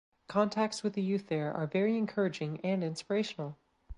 [0.27, 3.59] Contacts with the youth there are very encouraging and inspirational.